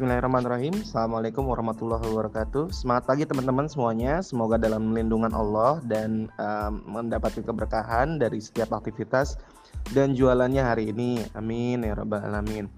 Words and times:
Bismillahirrahmanirrahim. 0.00 0.80
Assalamualaikum 0.80 1.44
warahmatullahi 1.44 2.00
wabarakatuh. 2.00 2.72
Semangat 2.72 3.04
pagi 3.04 3.28
teman-teman 3.28 3.68
semuanya. 3.68 4.24
Semoga 4.24 4.56
dalam 4.56 4.96
lindungan 4.96 5.28
Allah 5.28 5.76
dan 5.84 6.24
um, 6.40 6.80
mendapatkan 6.88 7.44
keberkahan 7.44 8.16
dari 8.16 8.40
setiap 8.40 8.72
aktivitas 8.72 9.36
dan 9.92 10.16
jualannya 10.16 10.64
hari 10.64 10.88
ini. 10.88 11.20
Amin 11.36 11.84
ya 11.84 11.92
rabbal 11.92 12.24
alamin. 12.24 12.72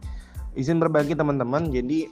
Izin 0.59 0.83
berbagi 0.83 1.15
teman-teman. 1.15 1.71
Jadi 1.71 2.11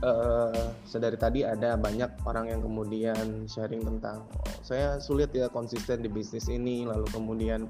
uh, 0.00 0.72
sedari 0.88 1.20
tadi 1.20 1.44
ada 1.44 1.76
banyak 1.76 2.24
orang 2.24 2.48
yang 2.48 2.64
kemudian 2.64 3.44
sharing 3.44 3.84
tentang 3.84 4.24
oh, 4.32 4.48
saya 4.64 4.96
sulit 4.96 5.28
ya 5.36 5.52
konsisten 5.52 6.00
di 6.00 6.08
bisnis 6.08 6.48
ini. 6.48 6.88
Lalu 6.88 7.04
kemudian 7.12 7.68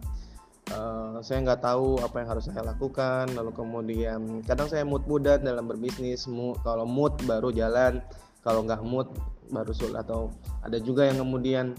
uh, 0.72 1.18
saya 1.22 1.42
nggak 1.44 1.62
tahu 1.62 2.00
apa 2.02 2.16
yang 2.22 2.28
harus 2.34 2.44
saya 2.48 2.62
lakukan. 2.66 3.30
Lalu 3.34 3.52
kemudian 3.54 4.42
kadang 4.46 4.66
saya 4.66 4.82
mood 4.82 5.04
muda 5.06 5.38
dalam 5.38 5.68
berbisnis. 5.70 6.26
Mood, 6.26 6.58
kalau 6.66 6.88
mood 6.88 7.14
baru 7.28 7.52
jalan 7.54 8.02
kalau 8.42 8.66
nggak 8.66 8.82
mood 8.82 9.10
baru 9.50 9.70
sulit. 9.70 9.96
Atau 9.98 10.34
ada 10.62 10.78
juga 10.82 11.06
yang 11.06 11.22
kemudian 11.22 11.74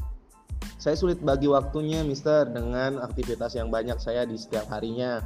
saya 0.78 0.96
sulit 0.96 1.20
bagi 1.20 1.50
waktunya 1.50 2.06
Mister 2.06 2.48
dengan 2.48 3.02
aktivitas 3.04 3.58
yang 3.58 3.68
banyak 3.74 3.98
saya 4.00 4.24
di 4.24 4.40
setiap 4.40 4.70
harinya. 4.72 5.20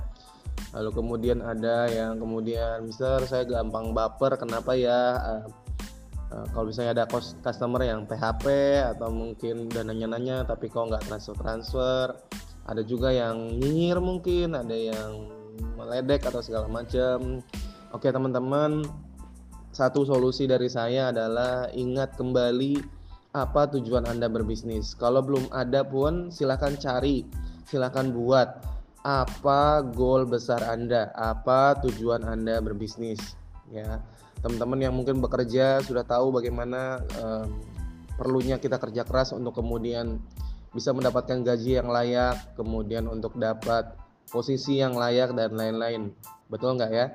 Lalu 0.71 0.89
kemudian 0.95 1.43
ada 1.43 1.89
yang 1.91 2.17
kemudian 2.17 2.87
Mister 2.87 3.21
saya 3.27 3.43
gampang 3.43 3.91
baper 3.91 4.39
kenapa 4.39 4.73
ya? 4.73 5.20
Uh, 5.20 5.43
kalau 6.55 6.71
misalnya 6.71 6.95
ada 6.95 7.05
customer 7.43 7.84
yang 7.84 8.07
PHP 8.07 8.48
atau 8.95 9.12
mungkin 9.12 9.67
dananya 9.67 10.07
nanya 10.15 10.37
tapi 10.48 10.71
kok 10.71 10.87
nggak 10.87 11.03
transfer 11.03 11.35
transfer 11.35 12.15
ada 12.65 12.81
juga 12.85 13.09
yang 13.09 13.57
nyinyir 13.57 13.97
mungkin 13.97 14.54
ada 14.54 14.73
yang 14.76 15.29
meledek 15.77 16.26
atau 16.26 16.41
segala 16.43 16.70
macam 16.70 17.41
oke 17.93 18.07
teman-teman 18.07 18.85
satu 19.71 20.03
solusi 20.03 20.45
dari 20.45 20.68
saya 20.68 21.15
adalah 21.15 21.71
ingat 21.71 22.20
kembali 22.20 23.01
apa 23.31 23.71
tujuan 23.71 24.03
Anda 24.03 24.27
berbisnis. 24.27 24.91
Kalau 24.99 25.23
belum 25.23 25.48
ada 25.55 25.87
pun 25.87 26.27
silahkan 26.27 26.76
cari, 26.76 27.23
silahkan 27.63 28.12
buat 28.12 28.59
apa 29.01 29.81
goal 29.96 30.27
besar 30.27 30.62
Anda, 30.68 31.09
apa 31.15 31.79
tujuan 31.87 32.27
Anda 32.27 32.59
berbisnis. 32.59 33.40
Ya, 33.71 34.03
teman-teman 34.43 34.84
yang 34.84 34.93
mungkin 34.93 35.23
bekerja 35.23 35.79
sudah 35.87 36.03
tahu 36.03 36.35
bagaimana 36.35 36.99
um, 37.23 37.63
perlunya 38.20 38.59
kita 38.59 38.75
kerja 38.75 39.07
keras 39.07 39.31
untuk 39.31 39.55
kemudian 39.55 40.20
bisa 40.72 40.96
mendapatkan 40.96 41.44
gaji 41.44 41.80
yang 41.84 41.91
layak, 41.91 42.55
kemudian 42.55 43.08
untuk 43.12 43.36
dapat 43.36 43.91
posisi 44.32 44.80
yang 44.80 44.96
layak 44.96 45.36
dan 45.36 45.55
lain-lain. 45.55 46.16
Betul 46.48 46.80
nggak 46.80 46.91
ya? 46.91 47.05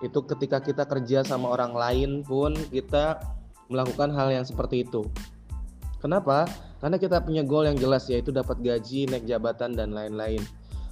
Itu 0.00 0.24
ketika 0.24 0.64
kita 0.64 0.88
kerja 0.88 1.22
sama 1.22 1.52
orang 1.52 1.76
lain 1.76 2.10
pun 2.24 2.56
kita 2.72 3.20
melakukan 3.68 4.10
hal 4.16 4.32
yang 4.32 4.44
seperti 4.48 4.88
itu. 4.88 5.06
Kenapa? 6.00 6.48
Karena 6.82 6.98
kita 6.98 7.22
punya 7.22 7.46
goal 7.46 7.68
yang 7.68 7.78
jelas 7.78 8.10
yaitu 8.10 8.34
dapat 8.34 8.58
gaji, 8.58 9.06
naik 9.06 9.28
jabatan 9.28 9.78
dan 9.78 9.94
lain-lain. 9.94 10.42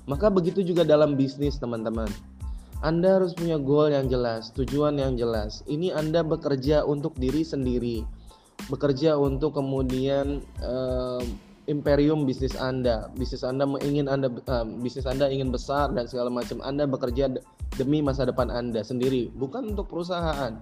Maka 0.06 0.30
begitu 0.30 0.62
juga 0.62 0.86
dalam 0.86 1.18
bisnis 1.18 1.58
teman-teman. 1.58 2.06
Anda 2.80 3.20
harus 3.20 3.36
punya 3.36 3.60
goal 3.60 3.92
yang 3.92 4.08
jelas, 4.08 4.54
tujuan 4.56 4.96
yang 4.96 5.18
jelas. 5.18 5.60
Ini 5.68 5.92
Anda 5.92 6.24
bekerja 6.24 6.88
untuk 6.88 7.12
diri 7.20 7.44
sendiri, 7.44 8.06
bekerja 8.72 9.20
untuk 9.20 9.58
kemudian 9.58 10.40
eh, 10.64 11.22
imperium 11.70 12.26
bisnis 12.26 12.58
Anda. 12.58 13.06
Bisnis 13.14 13.46
Anda 13.46 13.64
ingin 13.86 14.10
Anda 14.10 14.26
uh, 14.50 14.66
bisnis 14.82 15.06
Anda 15.06 15.30
ingin 15.30 15.54
besar 15.54 15.94
dan 15.94 16.10
segala 16.10 16.28
macam. 16.28 16.58
Anda 16.66 16.90
bekerja 16.90 17.30
demi 17.78 18.02
masa 18.02 18.26
depan 18.26 18.50
Anda 18.50 18.82
sendiri, 18.82 19.30
bukan 19.38 19.72
untuk 19.72 19.86
perusahaan. 19.86 20.58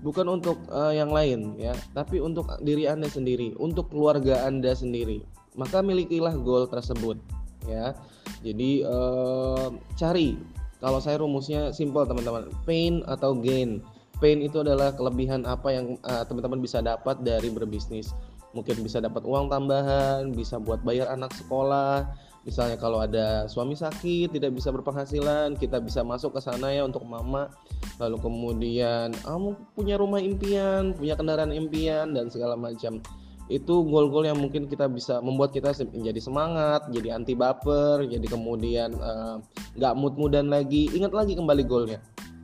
Bukan 0.00 0.26
untuk 0.32 0.56
uh, 0.72 0.96
yang 0.96 1.12
lain 1.12 1.60
ya, 1.60 1.76
tapi 1.92 2.24
untuk 2.24 2.48
diri 2.64 2.88
Anda 2.88 3.06
sendiri, 3.06 3.52
untuk 3.60 3.92
keluarga 3.92 4.48
Anda 4.48 4.72
sendiri. 4.72 5.22
Maka 5.54 5.84
milikilah 5.84 6.40
goal 6.40 6.66
tersebut 6.66 7.20
ya. 7.68 7.92
Jadi 8.40 8.80
uh, 8.80 9.68
cari 10.00 10.40
kalau 10.80 11.04
saya 11.04 11.20
rumusnya 11.20 11.76
simple 11.76 12.08
teman-teman, 12.08 12.48
pain 12.64 13.04
atau 13.04 13.36
gain. 13.36 13.84
Pain 14.20 14.40
itu 14.40 14.64
adalah 14.64 14.92
kelebihan 14.96 15.44
apa 15.44 15.68
yang 15.72 15.96
teman-teman 16.28 16.60
uh, 16.60 16.64
bisa 16.64 16.80
dapat 16.80 17.20
dari 17.20 17.48
berbisnis 17.52 18.12
mungkin 18.50 18.82
bisa 18.82 18.98
dapat 18.98 19.22
uang 19.22 19.50
tambahan, 19.50 20.34
bisa 20.34 20.58
buat 20.58 20.82
bayar 20.82 21.14
anak 21.14 21.30
sekolah. 21.38 22.06
Misalnya 22.40 22.80
kalau 22.80 23.04
ada 23.04 23.44
suami 23.52 23.76
sakit, 23.76 24.32
tidak 24.32 24.56
bisa 24.56 24.72
berpenghasilan, 24.72 25.60
kita 25.60 25.76
bisa 25.76 26.00
masuk 26.00 26.34
ke 26.36 26.40
sana 26.40 26.72
ya 26.72 26.88
untuk 26.88 27.04
mama. 27.04 27.52
Lalu 28.00 28.16
kemudian 28.16 29.12
kamu 29.12 29.48
punya 29.76 30.00
rumah 30.00 30.24
impian, 30.24 30.96
punya 30.96 31.14
kendaraan 31.20 31.52
impian 31.52 32.16
dan 32.16 32.32
segala 32.32 32.56
macam. 32.56 33.04
Itu 33.50 33.82
goal-goal 33.82 34.30
yang 34.30 34.38
mungkin 34.40 34.70
kita 34.70 34.86
bisa 34.88 35.20
membuat 35.20 35.52
kita 35.52 35.74
menjadi 35.90 36.22
semangat, 36.22 36.86
jadi 36.94 37.18
anti 37.18 37.34
baper, 37.34 38.06
jadi 38.06 38.24
kemudian 38.24 38.94
eh, 38.94 39.36
nggak 39.76 39.92
uh, 39.92 39.98
mood-moodan 39.98 40.48
lagi. 40.48 40.86
Ingat 40.96 41.12
lagi 41.12 41.34
kembali 41.36 41.62
goalnya 41.66 42.00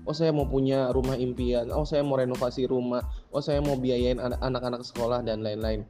oh 0.06 0.14
saya 0.14 0.30
mau 0.30 0.46
punya 0.46 0.94
rumah 0.94 1.18
impian, 1.18 1.68
oh 1.74 1.82
saya 1.82 2.06
mau 2.06 2.16
renovasi 2.16 2.64
rumah, 2.70 3.02
oh 3.34 3.42
saya 3.42 3.58
mau 3.58 3.74
biayain 3.74 4.22
anak-anak 4.22 4.86
sekolah 4.86 5.20
dan 5.26 5.42
lain-lain. 5.42 5.82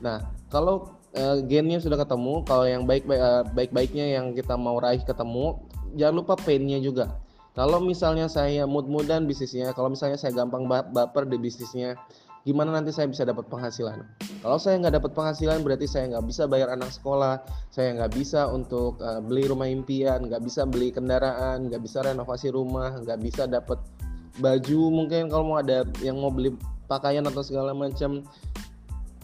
Nah, 0.00 0.22
kalau 0.48 0.96
uh, 1.18 1.42
gennya 1.44 1.82
sudah 1.82 1.98
ketemu, 2.00 2.46
kalau 2.46 2.64
yang 2.64 2.86
baik 2.86 3.04
uh, 3.10 3.42
baik-baiknya 3.52 4.16
yang 4.16 4.32
kita 4.32 4.54
mau 4.54 4.78
raih 4.78 5.02
ketemu, 5.02 5.58
jangan 5.98 6.14
lupa 6.22 6.34
painnya 6.38 6.78
juga. 6.78 7.18
Kalau 7.56 7.80
misalnya 7.80 8.28
saya 8.28 8.68
mood-moodan 8.68 9.24
bisnisnya, 9.24 9.72
kalau 9.72 9.88
misalnya 9.88 10.20
saya 10.20 10.30
gampang 10.36 10.68
baper 10.68 11.24
di 11.24 11.40
bisnisnya, 11.40 11.96
gimana 12.46 12.70
nanti 12.70 12.94
saya 12.94 13.10
bisa 13.10 13.26
dapat 13.26 13.50
penghasilan 13.50 14.06
kalau 14.42 14.58
saya 14.60 14.80
nggak 14.80 15.00
dapat 15.00 15.10
penghasilan 15.16 15.60
berarti 15.64 15.86
saya 15.88 16.12
nggak 16.12 16.26
bisa 16.28 16.42
bayar 16.48 16.72
anak 16.72 16.90
sekolah. 16.92 17.40
Saya 17.72 17.96
nggak 17.96 18.12
bisa 18.16 18.48
untuk 18.50 19.00
uh, 19.00 19.20
beli 19.20 19.48
rumah 19.48 19.68
impian 19.68 20.26
nggak 20.28 20.42
bisa 20.44 20.64
beli 20.64 20.92
kendaraan 20.92 21.68
nggak 21.68 21.82
bisa 21.82 22.04
renovasi 22.04 22.52
rumah 22.52 22.96
nggak 23.00 23.18
bisa 23.20 23.48
dapat 23.48 23.80
baju 24.36 24.80
mungkin 24.92 25.32
kalau 25.32 25.44
mau 25.54 25.58
ada 25.60 25.88
yang 26.04 26.20
mau 26.20 26.28
beli 26.28 26.52
pakaian 26.86 27.24
atau 27.26 27.42
segala 27.42 27.72
macam. 27.76 28.22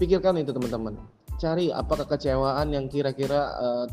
Pikirkan 0.01 0.41
itu 0.41 0.51
teman-teman. 0.51 0.99
Cari 1.39 1.71
apa 1.71 1.95
kekecewaan 2.03 2.75
yang 2.75 2.87
kira-kira 2.91 3.55
uh, 3.59 3.87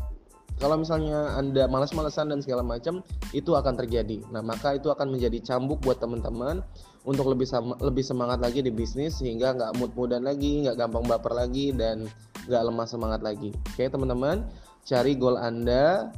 kalau 0.60 0.76
misalnya 0.76 1.34
anda 1.40 1.64
malas-malasan 1.66 2.30
dan 2.30 2.44
segala 2.44 2.60
macam 2.60 3.00
itu 3.32 3.56
akan 3.56 3.74
terjadi 3.80 4.20
nah 4.28 4.44
maka 4.44 4.76
itu 4.76 4.92
akan 4.92 5.10
menjadi 5.16 5.40
cambuk 5.42 5.80
buat 5.82 5.98
teman-teman 5.98 6.62
untuk 7.08 7.32
lebih 7.32 7.48
sama, 7.48 7.76
lebih 7.80 8.04
semangat 8.04 8.44
lagi 8.44 8.60
di 8.60 8.68
bisnis 8.68 9.20
sehingga 9.20 9.56
nggak 9.56 9.80
mood-moodan 9.80 10.24
lagi, 10.24 10.64
nggak 10.64 10.76
gampang 10.76 11.04
baper 11.08 11.32
lagi 11.32 11.72
dan 11.72 12.04
nggak 12.44 12.62
lemah 12.68 12.86
semangat 12.88 13.20
lagi. 13.24 13.56
Oke 13.72 13.88
teman-teman, 13.88 14.44
cari 14.84 15.16
goal 15.16 15.40
Anda, 15.40 16.12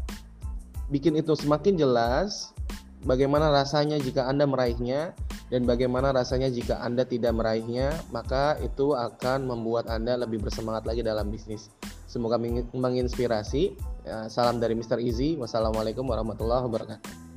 bikin 0.91 1.15
itu 1.15 1.39
semakin 1.39 1.79
jelas. 1.79 2.51
Bagaimana 3.03 3.51
rasanya 3.51 3.99
jika 3.99 4.31
Anda 4.31 4.47
meraihnya 4.47 5.15
dan 5.51 5.67
bagaimana 5.67 6.15
rasanya 6.15 6.51
jika 6.51 6.79
Anda 6.83 7.03
tidak 7.03 7.35
meraihnya, 7.35 7.95
maka 8.15 8.59
itu 8.63 8.95
akan 8.95 9.47
membuat 9.47 9.91
Anda 9.91 10.19
lebih 10.19 10.43
bersemangat 10.43 10.87
lagi 10.87 11.03
dalam 11.03 11.31
bisnis. 11.31 11.71
Semoga 12.13 12.37
menginspirasi. 12.77 13.73
Ya, 14.05 14.29
salam 14.29 14.61
dari 14.61 14.77
Mr. 14.77 15.01
Easy. 15.01 15.41
Wassalamualaikum 15.41 16.05
warahmatullahi 16.05 16.69
wabarakatuh. 16.69 17.32